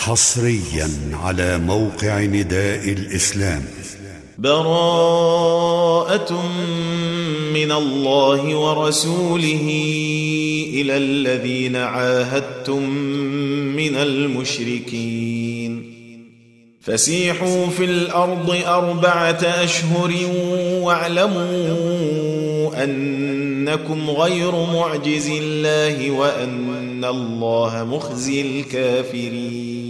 حصريا 0.00 0.88
على 1.12 1.58
موقع 1.58 2.24
نداء 2.24 2.92
الإسلام. 2.92 3.64
براءة 4.38 6.32
من 7.54 7.72
الله 7.72 8.56
ورسوله 8.56 9.66
إلى 10.74 10.96
الذين 10.96 11.76
عاهدتم 11.76 12.88
من 13.76 13.96
المشركين. 13.96 15.82
فسيحوا 16.80 17.66
في 17.66 17.84
الأرض 17.84 18.50
أربعة 18.66 19.40
أشهر 19.42 20.12
واعلموا 20.80 21.74
أنكم 22.84 24.10
غير 24.10 24.52
معجز 24.52 25.30
الله 25.30 26.10
وأن 26.10 27.04
الله 27.04 27.84
مخزي 27.84 28.40
الكافرين. 28.40 29.89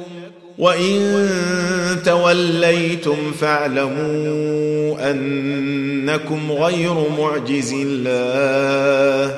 وإن 0.61 1.17
توليتم 2.05 3.31
فاعلموا 3.39 5.11
أنكم 5.11 6.51
غير 6.51 6.93
معجز 7.19 7.73
الله 7.77 9.35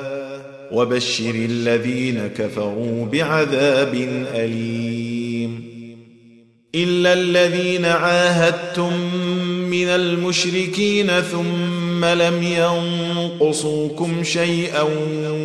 وبشر 0.72 1.34
الذين 1.34 2.30
كفروا 2.38 3.06
بعذاب 3.06 3.94
أليم 4.34 5.64
إلا 6.74 7.12
الذين 7.12 7.84
عاهدتم 7.84 8.92
من 9.70 9.88
المشركين 9.88 11.10
ثم 11.20 12.04
لم 12.04 12.42
ينقصوكم 12.42 14.24
شيئا 14.24 14.82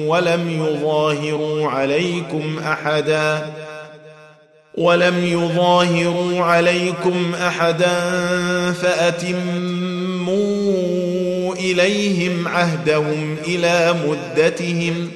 ولم 0.08 0.50
يظاهروا 0.50 1.68
عليكم 1.68 2.60
أحدا 2.60 3.54
ولم 4.80 5.26
يظاهروا 5.26 6.42
عليكم 6.42 7.36
أحدا 7.36 8.00
فأتموا 8.72 9.40
إليهم 11.56 12.48
عهدهم 12.48 13.36
إلى 13.48 13.96
مدتهم. 14.08 15.12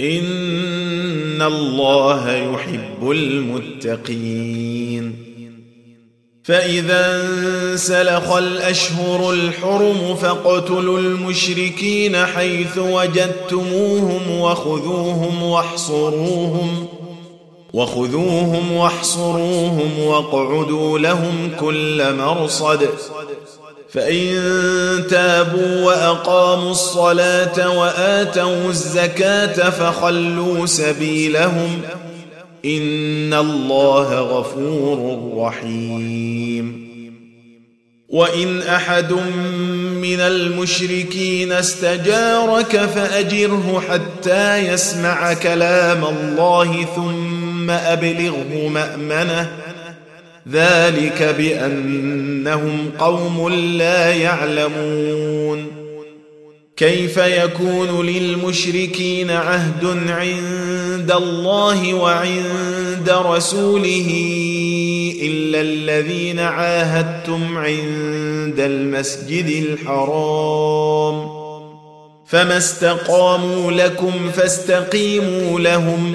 إن 0.00 1.42
الله 1.42 2.32
يحب 2.32 3.10
المتقين. 3.10 5.16
فإذا 6.44 7.22
انسلخ 7.22 8.32
الأشهر 8.32 9.32
الحرم 9.32 10.14
فاقتلوا 10.14 10.98
المشركين 10.98 12.26
حيث 12.26 12.78
وجدتموهم 12.78 14.40
وخذوهم 14.40 15.42
واحصروهم. 15.42 16.88
وخذوهم 17.74 18.72
واحصروهم 18.72 19.98
واقعدوا 19.98 20.98
لهم 20.98 21.50
كل 21.60 22.14
مرصد. 22.16 22.88
فإن 23.90 24.42
تابوا 25.10 25.84
وأقاموا 25.84 26.70
الصلاة 26.70 27.78
وآتوا 27.78 28.68
الزكاة 28.68 29.70
فخلوا 29.70 30.66
سبيلهم. 30.66 31.80
إن 32.64 33.34
الله 33.34 34.20
غفور 34.20 35.32
رحيم. 35.36 36.84
وإن 38.08 38.62
أحد 38.62 39.12
من 40.02 40.20
المشركين 40.20 41.52
استجارك 41.52 42.76
فأجره 42.76 43.82
حتى 43.88 44.56
يسمع 44.58 45.34
كلام 45.34 46.04
الله 46.04 46.86
ثم 46.96 47.43
أبلغه 47.70 48.68
مأمنة. 48.68 49.52
ذلك 50.52 51.34
بأنهم 51.38 52.90
قوم 52.98 53.48
لا 53.48 54.12
يعلمون. 54.14 55.66
كيف 56.76 57.16
يكون 57.16 58.06
للمشركين 58.06 59.30
عهد 59.30 59.84
عند 60.08 61.12
الله 61.12 61.94
وعند 61.94 63.10
رسوله 63.10 64.08
إلا 65.22 65.60
الذين 65.60 66.40
عاهدتم 66.40 67.58
عند 67.58 68.60
المسجد 68.60 69.64
الحرام؟ 69.66 71.28
فما 72.26 72.56
استقاموا 72.56 73.72
لكم 73.72 74.30
فاستقيموا 74.36 75.60
لهم. 75.60 76.14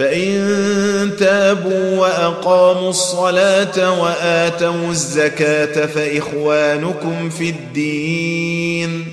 فإن 0.00 1.10
تابوا 1.18 1.98
وأقاموا 1.98 2.90
الصلاة 2.90 4.00
وآتوا 4.02 4.90
الزكاة 4.90 5.86
فإخوانكم 5.86 7.30
في 7.30 7.48
الدين. 7.48 9.04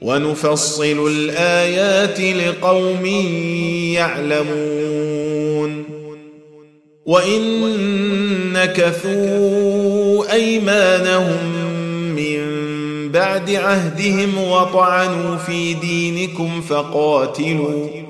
ونفصل 0.00 1.06
الآيات 1.06 2.20
لقوم 2.20 3.06
يعلمون. 3.94 5.84
وإن 7.06 7.42
نكثوا 8.52 10.32
أيمانهم 10.32 11.44
من 12.16 12.40
بعد 13.12 13.50
عهدهم 13.50 14.38
وطعنوا 14.38 15.36
في 15.36 15.74
دينكم 15.74 16.60
فقاتلوا 16.60 18.09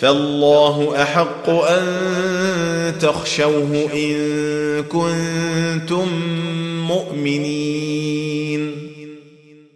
فالله 0.00 1.02
أحق 1.02 1.48
أن 1.48 2.98
تخشوه 2.98 3.88
إن 3.94 4.82
كنتم 4.82 6.08
مؤمنين. 6.88 8.72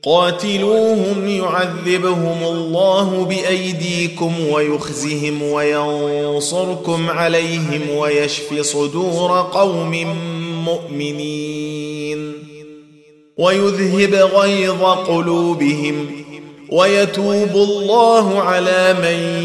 قاتلوهم 0.02 1.28
يعذبهم 1.28 2.42
الله 2.42 3.24
بأيديكم 3.24 4.32
ويخزهم 4.50 5.42
وينصركم 5.42 7.10
عليهم 7.10 7.80
ويشف 7.96 8.60
صدور 8.60 9.50
قوم 9.52 10.16
مؤمنين. 10.64 12.32
ويذهب 13.38 14.14
غيظ 14.14 14.82
قلوبهم 14.82 16.06
ويتوب 16.68 17.54
الله 17.54 18.40
على 18.40 18.94
من 18.94 19.44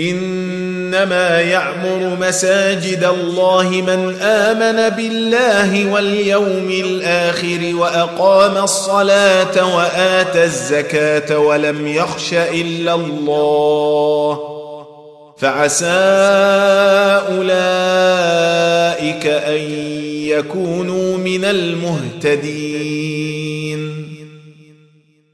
إنما 0.00 1.40
يعمر 1.40 2.16
مساجد 2.20 3.04
الله 3.04 3.68
من 3.70 4.16
آمن 4.20 4.96
بالله 4.96 5.92
واليوم 5.92 6.70
الآخر 6.70 7.70
وأقام 7.74 8.56
الصلاة 8.64 9.76
واتى 9.76 10.44
الزكاة 10.44 11.38
ولم 11.38 11.86
يخش 11.86 12.34
إلا 12.34 12.94
الله. 12.94 14.40
فعسى 15.38 15.86
أولئك 17.36 19.26
أن 19.26 19.60
يكونوا 20.28 21.16
من 21.16 21.44
المهتدين. 21.44 22.76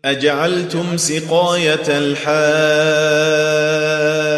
أجعلتم 0.05 0.97
سقاية 0.97 1.85
الحاج 1.89 3.53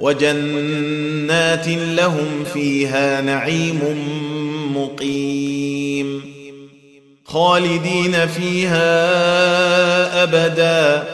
وجنات 0.00 1.68
لهم 1.68 2.44
فيها 2.52 3.20
نعيم 3.20 3.80
مقيم. 4.76 6.22
خالدين 7.24 8.26
فيها 8.26 8.82
أبدا. 10.22 11.08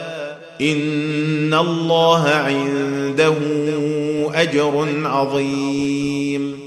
إن 0.61 1.53
الله 1.53 2.29
عنده 2.29 3.35
أجر 4.33 4.87
عظيم. 5.03 6.66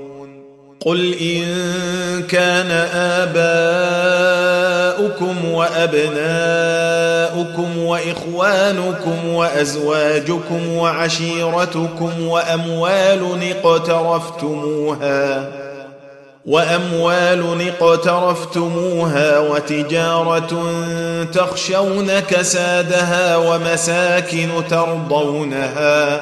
قل 0.85 1.13
ان 1.13 1.47
كان 2.27 2.71
اباؤكم 4.01 5.51
وابناؤكم 5.51 6.97
واخوانكم 7.77 9.27
وازواجكم 9.27 10.67
وعشيرتكم 10.67 12.27
واموال 12.27 13.53
اقترفتموها 13.65 15.47
واموال 16.45 17.71
اقترفتموها 17.81 19.39
وتجاره 19.39 20.63
تخشون 21.33 22.19
كسادها 22.19 23.37
ومساكن 23.37 24.49
ترضونها 24.69 26.21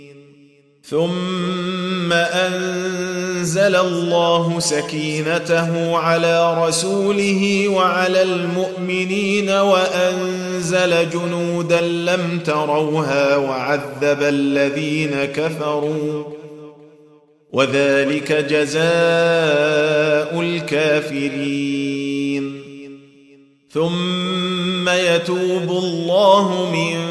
ثم 0.91 2.13
أنزل 2.13 3.75
الله 3.75 4.59
سكينته 4.59 5.97
على 5.97 6.67
رسوله 6.67 7.67
وعلى 7.67 8.21
المؤمنين 8.21 9.49
وأنزل 9.49 11.09
جنودا 11.09 11.81
لم 11.81 12.39
تروها 12.45 13.37
وعذب 13.37 14.21
الذين 14.21 15.25
كفروا. 15.25 16.23
وذلك 17.53 18.31
جزاء 18.31 18.81
الكافرين. 20.41 21.91
ثم 23.73 24.89
يتوب 24.89 25.69
الله 25.69 26.69
من 26.73 27.10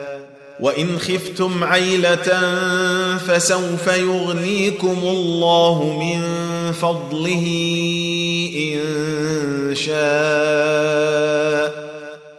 وإن 0.61 0.99
خفتم 0.99 1.63
عيلة 1.63 2.39
فسوف 3.17 3.87
يغنيكم 3.87 4.97
الله 5.03 5.99
من 5.99 6.21
فضله 6.71 7.45
إن 8.55 8.79
شاء 9.75 10.31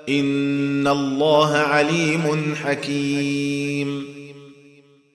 إن 0.08 0.88
الله 0.88 1.56
عليم 1.56 2.54
حكيم 2.64 4.11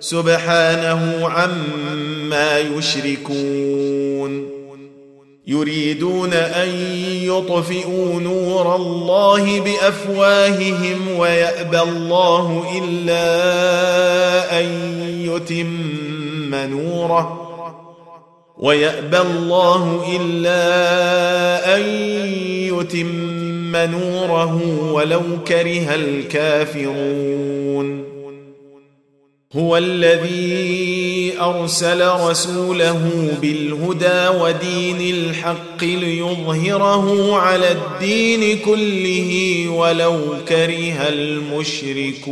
سبحانه 0.00 1.28
عما 1.28 2.58
يشركون. 2.58 4.50
يريدون 5.46 6.32
أن 6.32 6.68
يطفئوا 7.22 8.20
نور 8.20 8.76
الله 8.76 9.60
بأفواههم 9.60 11.16
ويأبى 11.16 11.80
الله 11.80 12.64
إلا 12.78 13.26
أن 14.60 14.66
يتم 15.20 16.54
نوره. 16.54 17.46
ويأبى 18.58 19.18
الله 19.18 20.02
إلا 20.16 21.76
أن 21.76 21.82
يتم 22.78 23.76
نوره 23.76 24.60
ولو 24.92 25.22
كره 25.48 25.94
الكافرون. 25.94 27.70
هو 29.56 29.76
الذي 29.76 31.34
أرسل 31.40 32.08
رسوله 32.08 33.30
بالهدى 33.42 34.28
ودين 34.38 35.14
الحق 35.14 35.84
ليظهره 35.84 37.36
على 37.36 37.72
الدين 37.72 38.58
كله 38.58 39.64
ولو 39.68 40.18
كره 40.48 41.08
المشركون. 41.08 42.30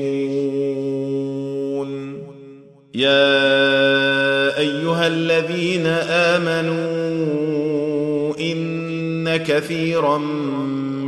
يا 2.95 3.39
أيها 4.59 5.07
الذين 5.07 5.87
آمنوا 6.37 6.79
إن 8.41 9.37
كثيرا 9.37 10.19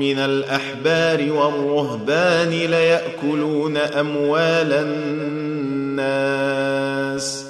من 0.00 0.18
الأحبار 0.18 1.32
والرهبان 1.32 2.50
ليأكلون 2.50 3.76
أموال 3.76 4.72
الناس. 5.92 7.44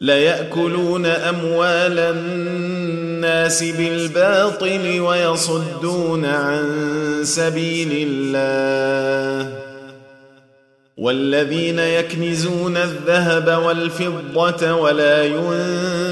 ليأكلون 0.00 1.06
أموال 1.06 1.98
الناس 1.98 3.62
بالباطل 3.62 5.00
ويصدون 5.00 6.24
عن 6.24 6.64
سبيل 7.22 8.08
الله. 8.08 9.66
والذين 10.96 11.78
يكنزون 11.78 12.76
الذهب 12.76 13.62
والفضة 13.64 14.74
ولا 14.74 15.24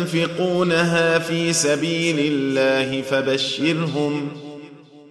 ينفقونها 0.04 1.18
في 1.18 1.52
سبيل 1.52 2.16
الله 2.18 3.02
فبشرهم 3.02 4.43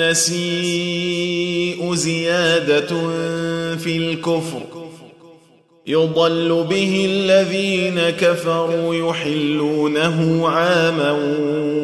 النسيء 0.00 1.94
زيادة 1.94 2.86
في 3.76 3.96
الكفر. 3.96 4.60
يضل 5.86 6.64
به 6.70 7.06
الذين 7.10 8.00
كفروا 8.10 8.94
يحلونه 8.94 10.48
عاما 10.48 11.12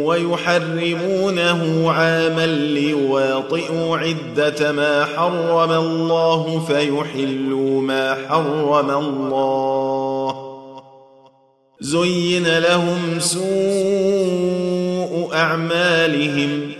ويحرمونه 0.04 1.90
عاما 1.90 2.46
ليواطئوا 2.46 3.96
عدة 3.96 4.72
ما 4.72 5.04
حرم 5.04 5.72
الله 5.72 6.64
فيحلوا 6.66 7.80
ما 7.80 8.14
حرم 8.28 8.90
الله. 8.90 10.50
زين 11.80 12.58
لهم 12.58 13.18
سوء 13.18 13.40
أعمالهم. 15.34 16.79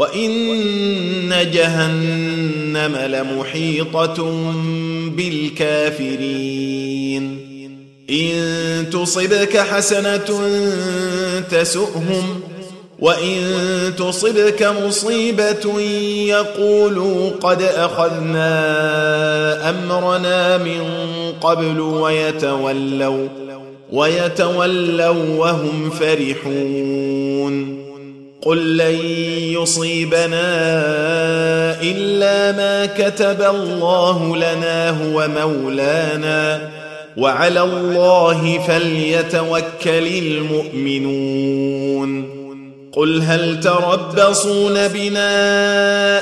وان 0.00 1.50
جهنم 1.52 2.96
لمحيطه 2.96 4.32
بالكافرين 5.16 6.60
ان 8.10 8.90
تصبك 8.92 9.56
حسنه 9.56 10.40
تسؤهم 11.50 12.40
وان 12.98 13.52
تصبك 13.98 14.62
مصيبه 14.62 15.80
يقولوا 16.26 17.30
قد 17.30 17.62
اخذنا 17.62 18.50
امرنا 19.70 20.58
من 20.58 20.82
قبل 21.40 21.80
ويتولوا 21.80 23.28
ويتولوا 23.92 25.36
وهم 25.38 25.90
فرحون 25.90 27.79
قل 28.42 28.76
لن 28.76 28.98
يصيبنا 29.60 30.50
الا 31.82 32.52
ما 32.52 32.86
كتب 32.86 33.42
الله 33.42 34.36
لنا 34.36 34.90
هو 34.90 35.28
مولانا 35.28 36.70
وعلى 37.16 37.62
الله 37.62 38.58
فليتوكل 38.58 40.06
المؤمنون 40.18 41.60
قل 42.92 43.22
هل 43.22 43.60
تربصون 43.60 44.88
بنا 44.88 45.30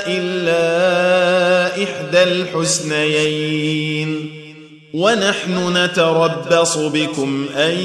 الا 0.07 1.67
احدى 1.83 2.23
الحسنيين 2.23 3.69
ونحن 4.93 5.77
نتربص 5.77 6.77
بكم 6.77 7.45
ان 7.55 7.79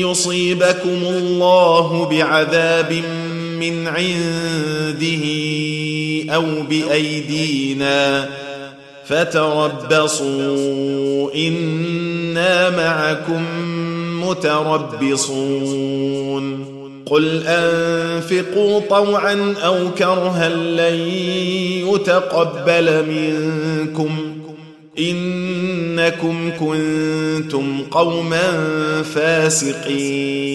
يصيبكم 0.00 1.04
الله 1.04 2.08
بعذاب 2.10 2.92
من 2.92 3.23
عنده 3.86 5.24
أو 6.34 6.62
بأيدينا 6.70 8.28
فتربصوا 9.06 10.54
إنا 11.34 12.70
معكم 12.70 13.44
متربصون 14.28 15.64
قل 17.06 17.42
أنفقوا 17.46 18.80
طوعا 18.80 19.54
أو 19.64 19.90
كرها 19.98 20.48
لن 20.48 21.08
يتقبل 21.94 23.04
منكم 23.08 24.16
إنكم 24.98 26.50
كنتم 26.60 27.82
قوما 27.90 28.52
فاسقين 29.14 30.54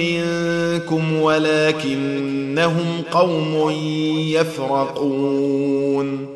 منكم 0.00 1.20
ولكنهم 1.20 3.02
قوم 3.12 3.70
يفرقون. 4.34 6.26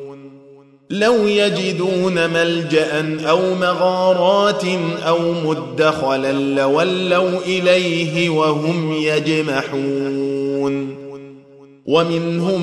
لو 0.91 1.27
يجدون 1.27 2.31
ملجأ 2.31 3.19
أو 3.29 3.55
مغارات 3.55 4.65
أو 5.07 5.33
مدخلا 5.33 6.33
لولوا 6.33 7.41
إليه 7.47 8.31
وهم 8.31 8.93
يجمحون. 8.93 10.97
ومنهم 11.87 12.63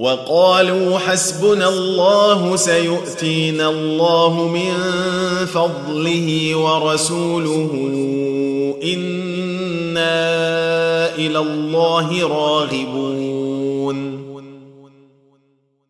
وقالوا 0.00 0.98
حسبنا 0.98 1.68
الله 1.68 2.56
سيؤتينا 2.56 3.70
الله 3.70 4.48
من 4.48 4.72
فضله 5.46 6.56
ورسوله 6.56 7.70
إنا 8.82 10.16
إلى 11.14 11.38
الله 11.38 12.28
راغبون. 12.28 14.19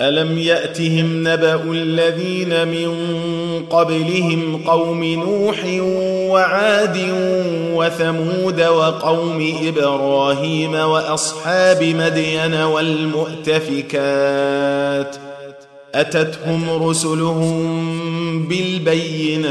الم 0.00 0.38
ياتهم 0.38 1.28
نبا 1.28 1.62
الذين 1.72 2.68
من 2.68 2.94
قبلهم 3.70 4.62
قوم 4.66 5.04
نوح 5.04 5.64
وعاد 6.30 6.98
وثمود 7.74 8.62
وقوم 8.62 9.54
إبراهيم 9.62 10.74
واصحاب 10.74 11.82
مدين 11.82 12.54
والمؤتفكات 12.54 13.96
اتتهم 15.94 16.88
رسلهم 16.88 18.48
بالبينات 18.48 19.44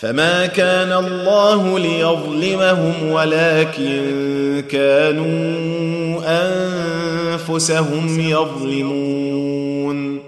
فما 0.00 0.46
كان 0.46 0.92
الله 0.92 1.78
ليظلمهم 1.78 3.10
ولكن 3.10 4.64
كانوا 4.70 6.20
انفسهم 7.34 8.20
يظلمون 8.20 10.20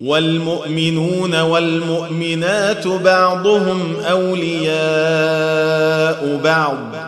والمؤمنون 0.00 1.40
والمؤمنات 1.40 2.86
بعضهم 2.86 3.96
اولياء 4.10 4.80
بعض 6.44 7.07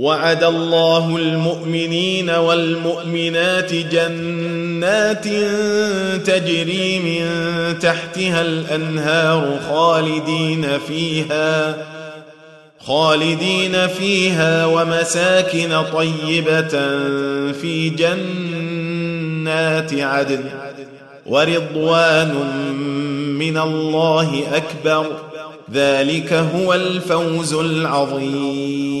وعد 0.00 0.44
الله 0.44 1.16
المؤمنين 1.16 2.30
والمؤمنات 2.30 3.74
جنات 3.74 5.24
تجري 6.26 6.98
من 6.98 7.28
تحتها 7.78 8.42
الأنهار 8.42 9.58
خالدين 9.68 10.66
فيها 10.88 11.76
خالدين 12.78 13.88
فيها 13.88 14.66
ومساكن 14.66 15.82
طيبة 15.92 16.68
في 17.52 17.90
جنات 17.90 19.94
عدن 19.94 20.44
ورضوان 21.26 22.34
من 23.38 23.58
الله 23.58 24.42
أكبر 24.52 25.06
ذلك 25.72 26.32
هو 26.32 26.74
الفوز 26.74 27.54
العظيم. 27.54 29.00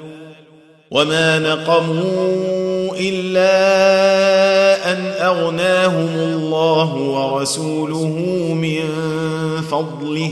وما 0.91 1.39
نقموا 1.39 2.95
إلا 2.99 3.51
أن 4.91 5.05
أغناهم 5.19 6.09
الله 6.15 6.95
ورسوله 6.95 8.07
من 8.53 8.81
فضله 9.71 10.31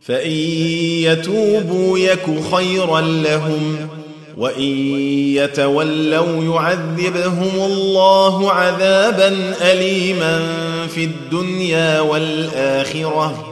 فإن 0.00 0.30
يتوبوا 1.02 1.98
يك 1.98 2.24
خيرا 2.54 3.00
لهم 3.00 3.88
وإن 4.38 4.62
يتولوا 5.36 6.44
يعذبهم 6.44 7.50
الله 7.56 8.52
عذابا 8.52 9.54
أليما 9.72 10.42
في 10.88 11.04
الدنيا 11.04 12.00
والآخرة 12.00 13.51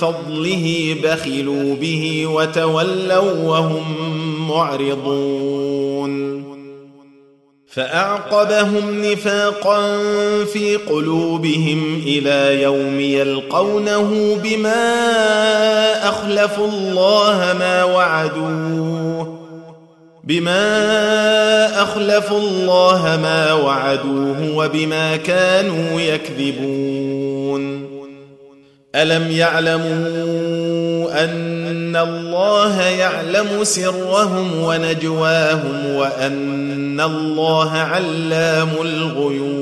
فضله 0.00 0.96
بخلوا 1.04 1.74
به 1.74 2.26
وتولوا 2.26 3.44
وهم 3.44 3.84
معرضون. 4.48 6.40
فأعقبهم 7.72 9.04
نفاقا 9.04 9.96
في 10.44 10.76
قلوبهم 10.76 12.02
إلى 12.06 12.62
يوم 12.62 13.00
يلقونه 13.00 14.36
بما 14.44 16.08
أخلفوا 16.08 16.68
الله 16.68 17.56
ما 17.58 17.84
وعدوه 17.84 19.38
بما 20.24 21.82
أخلفوا 21.82 22.38
الله 22.38 23.18
ما 23.22 23.52
وعدوه 23.52 24.56
وبما 24.56 25.16
كانوا 25.16 26.00
يكذبون. 26.00 27.89
ألم 28.94 29.30
يعلموا 29.30 29.90
أن 31.24 31.96
الله 31.96 32.82
يعلم 32.82 33.64
سرهم 33.64 34.62
ونجواهم 34.62 35.94
وأن 35.94 37.00
الله 37.00 37.70
علام 37.70 38.70
الغيوب؟ 38.80 39.60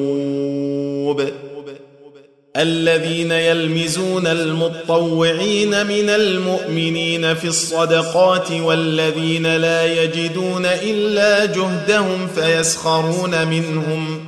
الذين 2.57 3.33
يلمزون 3.33 4.27
المطوعين 4.27 5.87
من 5.87 6.09
المؤمنين 6.09 7.35
في 7.35 7.45
الصدقات 7.45 8.53
والذين 8.53 9.57
لا 9.57 10.03
يجدون 10.03 10.67
إلا 10.67 11.45
جهدهم 11.45 12.29
فيسخرون 12.35 13.49
منهم 13.49 14.28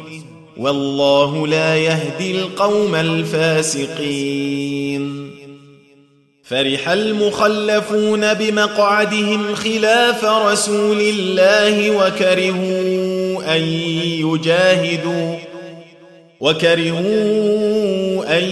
والله 0.61 1.47
لا 1.47 1.75
يهدي 1.75 2.31
القوم 2.31 2.95
الفاسقين. 2.95 4.61
فرح 6.43 6.89
المخلفون 6.89 8.33
بمقعدهم 8.33 9.55
خلاف 9.55 10.25
رسول 10.25 11.01
الله 11.01 11.91
وكرهوا 11.91 13.55
أن 13.55 13.61
يجاهدوا 14.21 15.35
وكرهوا 16.39 17.01
أن 18.37 18.43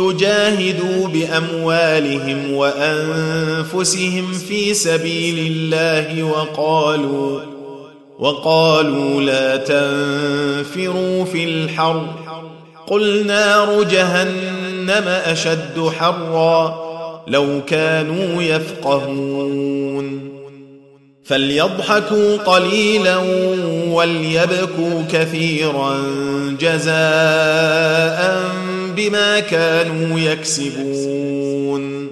يجاهدوا 0.00 1.08
بأموالهم 1.08 2.52
وأنفسهم 2.52 4.32
في 4.32 4.74
سبيل 4.74 5.38
الله 5.52 6.22
وقالوا 6.22 7.51
وقالوا 8.22 9.22
لا 9.22 9.56
تنفروا 9.56 11.24
في 11.24 11.44
الحر. 11.44 12.06
قل 12.86 13.26
نار 13.26 13.82
جهنم 13.82 15.08
أشد 15.08 15.90
حرا 15.98 16.82
لو 17.28 17.60
كانوا 17.66 18.42
يفقهون. 18.42 20.28
فليضحكوا 21.24 22.36
قليلا 22.36 23.16
وليبكوا 23.88 25.02
كثيرا 25.12 26.02
جزاء 26.60 26.92
بما 28.96 29.40
كانوا 29.40 30.20
يكسبون. 30.20 32.11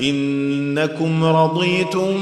إنكم 0.00 1.24
رضيتم 1.24 2.14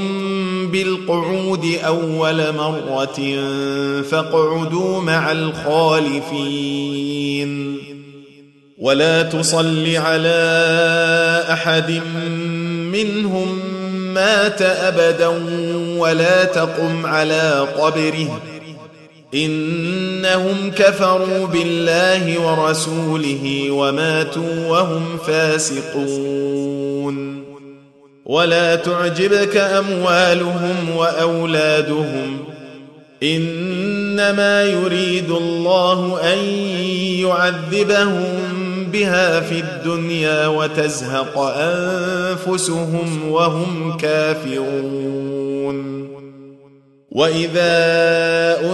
بالقعود 0.71 1.65
أول 1.85 2.53
مرة 2.53 3.41
فاقعدوا 4.01 5.01
مع 5.01 5.31
الخالفين. 5.31 6.65
ولا 8.77 9.23
تصل 9.23 9.95
على 9.95 11.43
أحد 11.51 12.01
منهم 12.91 13.59
مات 14.13 14.61
أبدا 14.61 15.27
ولا 15.97 16.43
تقم 16.43 17.05
على 17.05 17.67
قبره. 17.77 18.41
إنهم 19.33 20.71
كفروا 20.71 21.47
بالله 21.47 22.39
ورسوله 22.41 23.71
وماتوا 23.71 24.67
وهم 24.67 25.17
فاسقون. 25.27 26.65
ولا 28.25 28.75
تعجبك 28.75 29.57
أموالهم 29.57 30.95
وأولادهم 30.95 32.43
إنما 33.23 34.63
يريد 34.63 35.31
الله 35.31 36.19
أن 36.33 36.37
يعذبهم 37.19 38.55
بها 38.93 39.39
في 39.39 39.59
الدنيا 39.59 40.47
وتزهق 40.47 41.37
أنفسهم 41.37 43.31
وهم 43.31 43.97
كافرون. 43.97 45.05
وإذا 47.11 47.75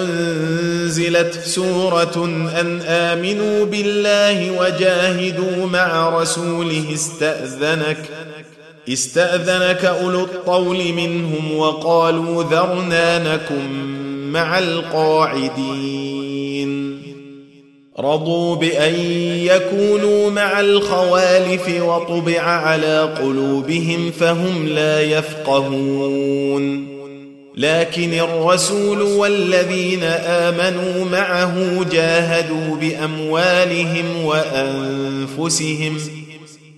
أنزلت 0.02 1.40
سورة 1.46 2.26
أن 2.60 2.82
آمنوا 2.82 3.66
بالله 3.66 4.52
وجاهدوا 4.52 5.66
مع 5.66 6.10
رسوله 6.10 6.86
استأذنك 6.94 7.98
استأذنك 8.90 9.86
أولو 9.86 10.24
الطول 10.24 10.94
منهم 10.94 11.58
وقالوا 11.58 12.44
ذرنا 12.44 13.34
نكن 13.36 13.70
مع 14.32 14.60
القاعدين. 14.60 16.12
رضوا 18.00 18.56
بأن 18.56 18.96
يكونوا 19.46 20.30
مع 20.30 20.60
الخوالف 20.60 21.82
وطبع 21.82 22.42
على 22.42 23.02
قلوبهم 23.22 24.12
فهم 24.12 24.68
لا 24.68 25.02
يفقهون. 25.02 26.92
لكن 27.58 28.14
الرسول 28.14 29.02
والذين 29.02 30.04
آمنوا 30.26 31.06
معه 31.06 31.86
جاهدوا 31.92 32.76
بأموالهم 32.76 34.26
وأنفسهم 34.26 35.98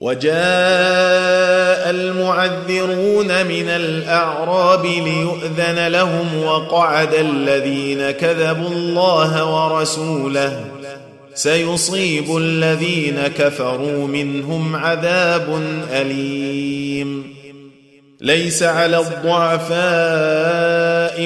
وجاء 0.00 1.90
المعذرون 1.90 3.46
من 3.46 3.68
الأعراب 3.68 4.86
ليؤذن 4.86 5.88
لهم 5.88 6.44
وقعد 6.44 7.14
الذين 7.14 8.10
كذبوا 8.10 8.68
الله 8.68 9.44
ورسوله. 9.44 10.64
سيصيب 11.34 12.36
الذين 12.36 13.20
كفروا 13.38 14.06
منهم 14.06 14.76
عذاب 14.76 15.62
أليم. 15.92 17.34
ليس 18.20 18.62
على 18.62 18.98
الضعفاء 18.98 19.80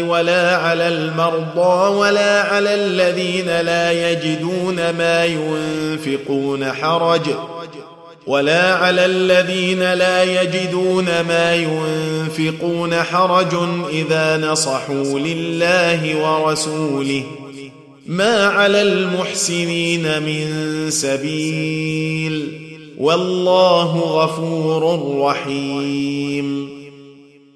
ولا 0.03 0.57
على 0.57 0.89
المرضى 0.89 1.97
ولا 1.97 2.43
على 2.43 2.75
الذين 2.75 3.61
لا 3.61 4.11
يجدون 4.11 4.91
ما 4.91 5.25
ينفقون 5.25 6.73
حرج. 6.73 7.54
ولا 8.27 8.75
على 8.75 9.05
الذين 9.05 9.93
لا 9.93 10.43
يجدون 10.43 11.05
ما 11.05 11.55
ينفقون 11.55 12.95
حرج 12.95 13.55
إذا 13.91 14.37
نصحوا 14.37 15.19
لله 15.19 16.17
ورسوله. 16.17 17.23
ما 18.07 18.47
على 18.47 18.83
المحسنين 18.83 20.23
من 20.23 20.51
سبيل. 20.91 22.61
والله 22.99 23.99
غفور 23.99 25.17
رحيم. 25.21 26.84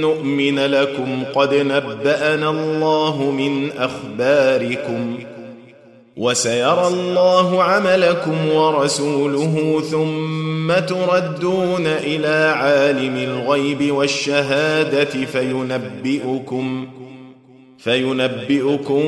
نؤمن 0.00 0.58
لكم 0.58 1.24
قد 1.34 1.54
نبأنا 1.54 2.50
الله 2.50 3.30
من 3.30 3.70
أخباركم 3.78 5.18
وسيرى 6.16 6.86
الله 6.86 7.62
عملكم 7.62 8.48
ورسوله 8.52 9.82
ثم 9.90 10.72
تردون 10.86 11.86
إلى 11.86 12.52
عالم 12.56 13.16
الغيب 13.16 13.94
والشهادة 13.94 15.04
فينبئكم 15.24 16.86
فينبئكم 17.78 19.02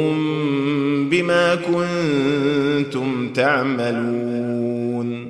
بما 1.11 1.55
كنتم 1.55 3.33
تعملون 3.33 5.30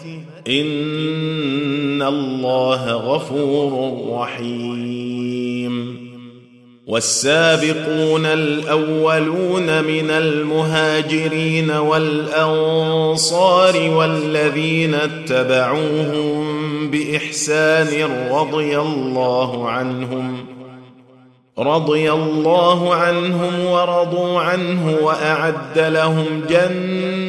إن 0.47 2.01
الله 2.01 2.91
غفور 2.91 3.97
رحيم. 4.19 4.81
والسابقون 6.91 8.25
الأولون 8.25 9.83
من 9.83 10.09
المهاجرين 10.09 11.71
والأنصار 11.71 13.09
والذين 13.89 14.93
اتبعوهم 14.93 16.41
بإحسان 16.91 18.09
رضي 18.31 18.79
الله 18.79 19.69
عنهم 19.69 20.45
رضي 21.59 22.11
الله 22.11 22.95
عنهم 22.95 23.65
ورضوا 23.65 24.39
عنه 24.39 24.97
وأعد 25.01 25.79
لهم 25.79 26.25
جنات 26.49 27.10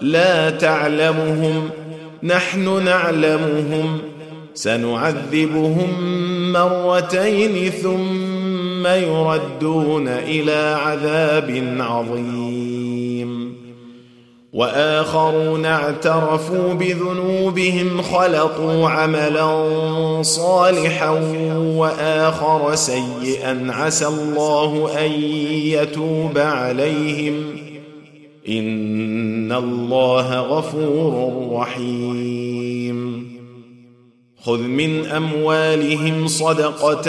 لا 0.00 0.50
تعلمهم 0.50 1.70
نحن 2.22 2.84
نعلمهم. 2.84 3.98
سنعذبهم 4.54 5.88
مرتين 6.52 7.70
ثم 7.70 8.86
يردون 8.86 10.08
إلى 10.08 10.76
عذاب 10.82 11.76
عظيم. 11.80 13.58
وآخرون 14.52 15.66
اعترفوا 15.66 16.74
بذنوبهم 16.74 18.02
خلطوا 18.02 18.88
عملا 18.88 19.78
صالحا 20.22 21.10
وآخر 21.58 22.74
سيئا. 22.74 23.66
عسى 23.70 24.06
الله 24.06 24.90
أن 24.98 25.10
يتوب 25.50 26.38
عليهم. 26.38 27.67
ان 28.48 29.52
الله 29.52 30.40
غفور 30.40 31.32
رحيم. 31.60 33.28
خذ 34.40 34.60
من 34.60 35.06
اموالهم 35.06 36.26
صدقه 36.26 37.00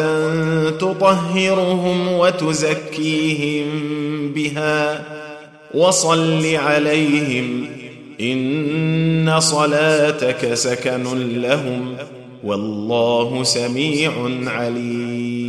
تطهرهم 0.69 2.07
وتزكيهم 2.07 3.65
بها 4.33 5.05
وصل 5.73 6.55
عليهم 6.55 7.65
ان 8.21 9.39
صلاتك 9.39 10.53
سكن 10.53 11.03
لهم 11.41 11.95
والله 12.43 13.43
سميع 13.43 14.11
عليم. 14.45 15.48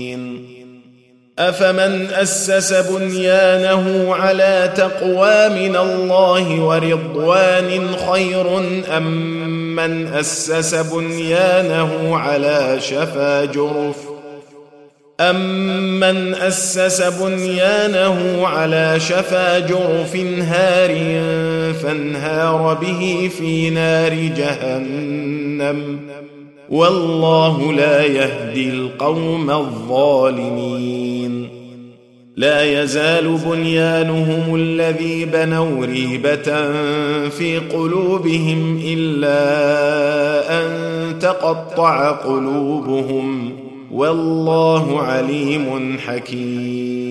أفمن 1.49 2.07
أسس 2.13 2.73
بنيانه 2.73 4.15
على 4.15 4.71
تقوى 4.75 5.49
من 5.49 5.75
الله 5.75 6.59
ورضوان 6.61 7.95
خير 8.11 8.57
أم 8.97 9.75
من 9.75 10.13
أسس 10.13 10.75
بنيانه 10.75 12.17
على 12.17 12.77
شفا 12.81 13.45
جرف؟ 13.45 13.95
امن 15.19 16.35
أسس 16.35 17.01
بنيانه 17.01 18.47
على 18.47 18.99
شفا 18.99 19.59
جرف 19.59 20.15
هار 20.41 20.91
فانهار 21.83 22.73
به 22.73 23.31
في 23.37 23.69
نار 23.69 24.13
جهنم؟ 24.13 26.10
والله 26.71 27.73
لا 27.73 28.05
يهدي 28.05 28.69
القوم 28.69 29.51
الظالمين. 29.51 31.47
لا 32.35 32.83
يزال 32.83 33.37
بنيانهم 33.45 34.55
الذي 34.55 35.25
بنوا 35.25 35.85
ريبة 35.85 36.71
في 37.29 37.59
قلوبهم 37.73 38.81
إلا 38.85 39.39
أن 40.59 40.69
تقطع 41.19 42.11
قلوبهم. 42.11 43.51
والله 43.91 45.01
عليم 45.01 45.97
حكيم. 46.07 47.10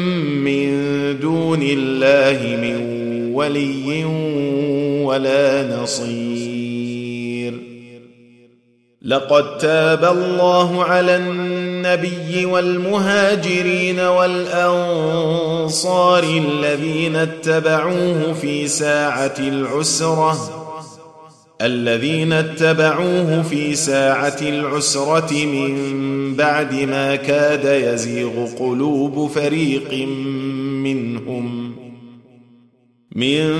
دون 1.19 1.59
الله 1.63 2.57
من 2.61 2.77
ولي 3.33 4.05
ولا 5.05 5.77
نصير. 5.77 6.41
لقد 9.01 9.57
تاب 9.57 10.05
الله 10.05 10.83
على 10.83 11.15
النبي 11.17 12.45
والمهاجرين 12.45 13.99
والأنصار 13.99 15.03
الذين 16.23 17.15
اتبعوه 17.15 18.33
في 18.33 18.67
ساعة 18.67 19.35
العسرة 19.39 20.57
الذين 21.61 22.33
اتبعوه 22.33 23.41
في 23.41 23.75
ساعة 23.75 24.37
العسرة 24.41 25.45
من 25.45 26.35
بعد 26.35 26.73
ما 26.73 27.15
كاد 27.15 27.65
يزيغ 27.93 28.47
قلوب 28.59 29.31
فريق 29.35 30.07
منهم. 30.83 31.71
من 33.15 33.51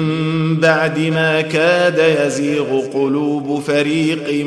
بعد 0.61 0.99
ما 0.99 1.41
كاد 1.41 2.25
يزيغ 2.25 2.79
قلوب 2.79 3.59
فريق 3.59 4.45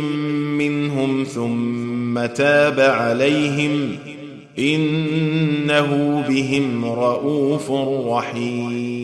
منهم 0.58 1.24
ثم 1.24 2.26
تاب 2.26 2.80
عليهم 2.80 3.96
إنه 4.58 6.24
بهم 6.28 6.84
رءوف 6.84 7.70
رحيم. 8.06 9.03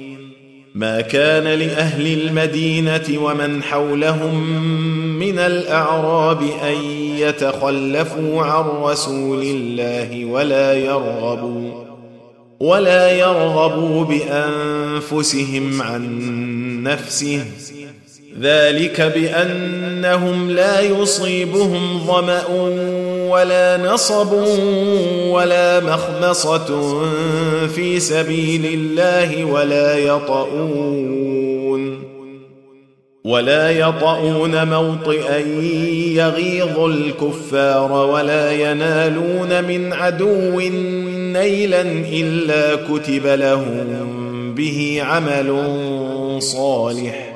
ما 0.75 1.01
كان 1.01 1.43
لأهل 1.43 2.07
المدينة 2.21 3.23
ومن 3.23 3.63
حولهم 3.63 4.59
من 5.19 5.39
الأعراب 5.39 6.41
أن 6.41 6.75
يتخلفوا 7.17 8.43
عن 8.43 8.63
رسول 8.63 9.41
الله 9.41 10.25
ولا 10.25 10.73
يرغبوا 10.73 11.83
ولا 12.59 13.11
يرغبوا 13.11 14.05
بأنفسهم 14.05 15.81
عن 15.81 16.83
نفسه. 16.83 17.45
ذلك 18.39 19.01
بأنهم 19.01 20.51
لا 20.51 20.81
يصيبهم 20.81 21.99
ظمأ 22.07 22.45
ولا 23.31 23.77
نصب 23.77 24.33
ولا 25.29 25.79
مخمصة 25.79 26.91
في 27.67 27.99
سبيل 27.99 28.65
الله 28.65 29.45
ولا 29.45 29.97
يطؤون 29.97 32.01
ولا 33.25 33.71
يطؤون 33.71 34.67
موطئا 34.67 35.37
يغيظ 36.15 36.79
الكفار 36.79 37.91
ولا 37.91 38.51
ينالون 38.51 39.63
من 39.63 39.93
عدو 39.93 40.59
نيلا 41.33 41.81
إلا 42.11 42.75
كتب 42.75 43.27
لهم 43.27 44.55
به 44.55 44.99
عمل 45.01 45.57
صالح. 46.41 47.35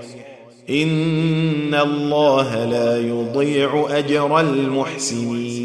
إن 0.70 1.76
الله 1.76 2.66
لا 2.66 3.00
يضيع 3.00 3.86
أجر 3.90 4.40
المحسنين. 4.40 5.65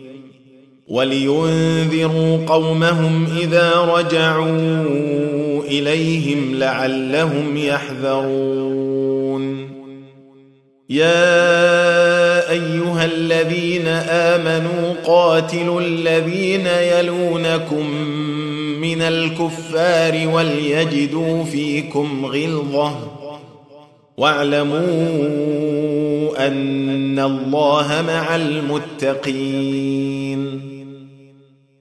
ولينذروا 0.91 2.45
قومهم 2.47 3.27
إذا 3.41 3.71
رجعوا 3.75 5.63
إليهم 5.63 6.55
لعلهم 6.55 7.57
يحذرون. 7.57 9.71
يا 10.89 12.51
أيها 12.51 13.05
الذين 13.05 13.87
آمنوا 13.87 14.93
قاتلوا 15.05 15.81
الذين 15.81 16.67
يلونكم 16.67 17.89
من 18.81 19.01
الكفار 19.01 20.27
وليجدوا 20.27 21.43
فيكم 21.43 22.25
غلظة. 22.25 22.95
واعلموا 24.17 24.81
أن 26.47 27.19
الله 27.19 28.03
مع 28.07 28.35
المتقين. 28.35 30.01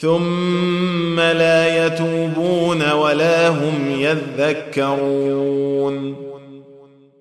ثم 0.00 1.20
لا 1.20 1.86
يتوبون 1.86 2.92
ولا 2.92 3.48
هم 3.48 3.90
يذكرون. 3.90 5.10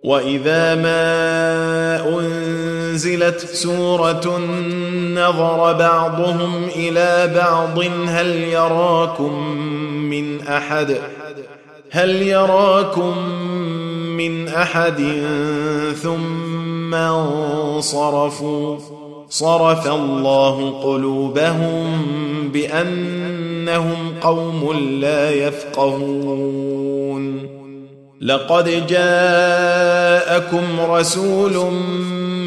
وإذا 0.04 0.76
ما 0.76 2.20
أنزلت 2.20 3.40
سورة 3.40 4.40
نظر 5.14 5.74
بعضهم 5.74 6.64
إلى 6.76 7.34
بعض 7.36 7.80
هل 8.08 8.36
يراكم 8.36 9.58
من 10.10 10.42
أحد؟ 10.48 10.98
هل 11.92 12.22
يراكم 12.22 13.18
من 14.18 14.48
أحد 14.48 15.02
ثم 16.02 16.96
انصرفوا؟ 16.96 18.99
صرف 19.30 19.88
الله 19.88 20.82
قلوبهم 20.84 22.02
بأنهم 22.54 24.14
قوم 24.22 24.74
لا 25.02 25.32
يفقهون. 25.32 26.80
لقد 28.22 28.88
جاءكم 28.88 30.64
رسول 30.80 31.72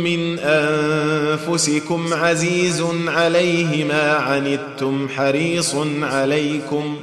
من 0.04 0.38
أنفسكم 0.38 2.04
عزيز 2.12 2.84
عليه 3.06 3.84
ما 3.84 4.12
عنتم 4.12 5.08
حريص 5.08 5.76
عليكم 6.02 6.96